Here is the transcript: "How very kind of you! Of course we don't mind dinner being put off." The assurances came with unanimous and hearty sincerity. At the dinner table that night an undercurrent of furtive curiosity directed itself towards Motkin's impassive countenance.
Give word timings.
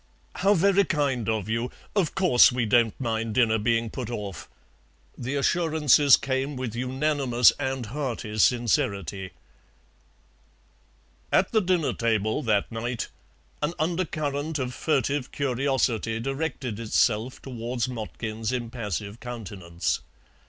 "How 0.37 0.55
very 0.55 0.83
kind 0.83 1.29
of 1.29 1.47
you! 1.47 1.69
Of 1.95 2.15
course 2.15 2.51
we 2.51 2.65
don't 2.65 2.99
mind 2.99 3.35
dinner 3.35 3.59
being 3.59 3.91
put 3.91 4.09
off." 4.09 4.49
The 5.15 5.35
assurances 5.35 6.17
came 6.17 6.55
with 6.55 6.73
unanimous 6.73 7.51
and 7.59 7.85
hearty 7.85 8.39
sincerity. 8.39 9.29
At 11.31 11.51
the 11.51 11.61
dinner 11.61 11.93
table 11.93 12.41
that 12.41 12.71
night 12.71 13.09
an 13.61 13.75
undercurrent 13.77 14.57
of 14.57 14.73
furtive 14.73 15.31
curiosity 15.31 16.19
directed 16.19 16.79
itself 16.79 17.39
towards 17.39 17.87
Motkin's 17.87 18.51
impassive 18.51 19.19
countenance. 19.19 19.99